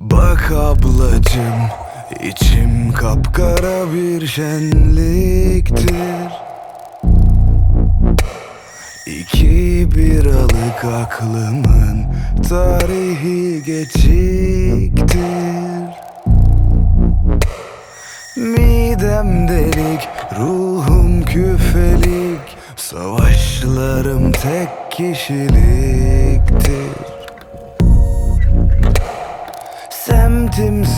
Bak 0.00 0.52
ablacım 0.52 1.70
içim 2.20 2.92
kapkara 2.92 3.92
bir 3.92 4.26
şenliktir. 4.26 5.86
İki 9.06 9.88
biralık 9.94 10.84
aklımın 10.84 12.06
tarihi 12.48 13.62
geçiktir. 13.62 15.16
Midem 18.36 19.48
delik, 19.48 20.08
ruhum 20.38 21.22
küfelik 21.22 22.56
Savaşlarım 22.76 24.32
tek 24.32 24.68
kişiliktir 24.90 26.36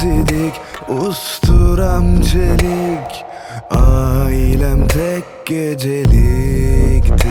Sidik, 0.00 0.54
usturam 0.88 2.22
çelik. 2.22 3.25
Ailem 3.70 4.89
tek 4.89 5.25
geceliktir. 5.46 7.29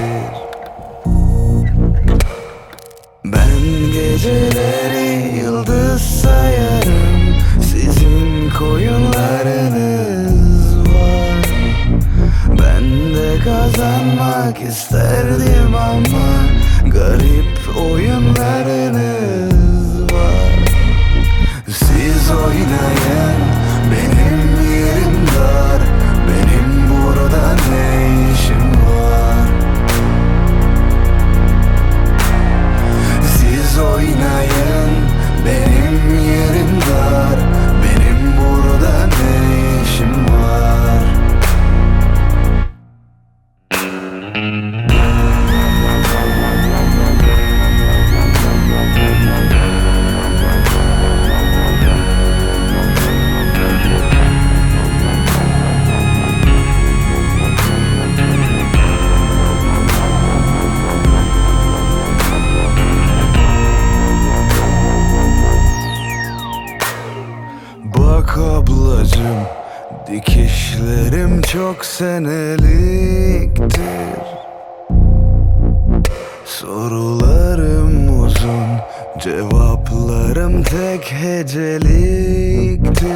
Ben 3.26 3.60
geceleri 3.94 5.38
yıldız 5.38 6.02
sayarım. 6.02 7.36
Sizin 7.62 8.50
koyunlarınız 8.60 10.78
var. 10.80 11.46
Ben 12.50 12.84
de 13.16 13.40
kazanmak 13.44 14.62
isterdim 14.62 15.76
ama 15.76 16.48
Garip 16.92 17.60
oyunlarınız 17.92 19.57
Dikişlerim 70.12 71.42
çok 71.42 71.86
seneliktir. 71.86 73.78
Sorularım 76.46 78.24
uzun 78.24 78.68
Cevaplarım 79.20 80.64
tek 80.64 81.12
heceliktir. 81.12 83.08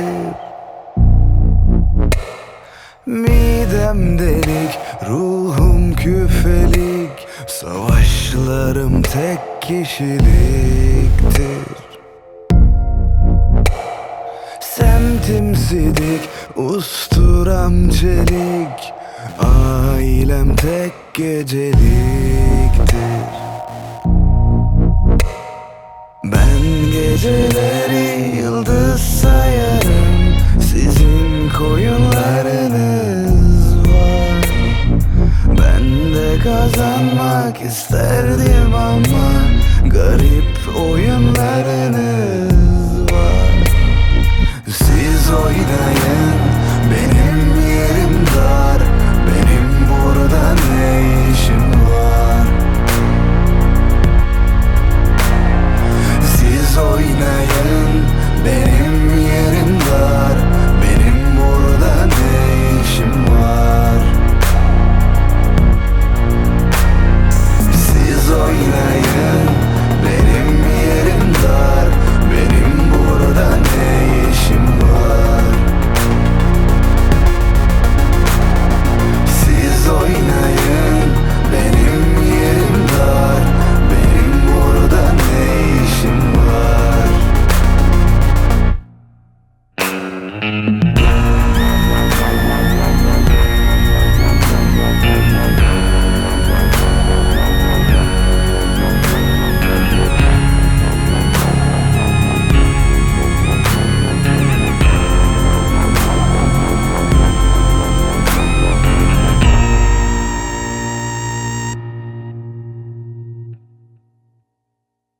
Midem 3.05 4.19
delik, 4.19 4.79
ruhum 5.09 5.93
küfelik 5.93 7.27
Savaşlarım 7.47 9.01
tek 9.01 9.39
kişiliktir 9.61 11.80
Semtim 15.31 15.55
sidik, 15.55 16.29
usturam 16.55 17.89
çelik. 17.89 18.93
Ailem 19.39 20.55
tek 20.55 20.93
geceliktir. 21.13 21.71
Ben 26.23 26.61
geceleri 26.91 28.37
yıldız 28.37 29.01
sayarım. 29.01 30.35
Sizin 30.61 31.49
koyunlarınız 31.57 33.09
var. 33.77 34.45
Ben 35.47 36.13
de 36.13 36.39
kazanmak 36.43 37.61
isterdim 37.61 38.75
ama 38.75 39.31
Garip 39.89 40.77
oyunlarınız 40.79 41.70